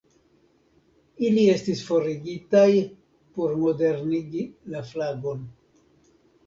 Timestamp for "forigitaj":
1.91-2.65